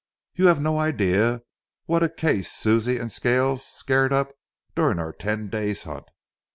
[0.33, 1.43] You have no idea
[1.85, 4.31] what a case Susie and Scales scared up
[4.75, 6.05] during our ten days' hunt.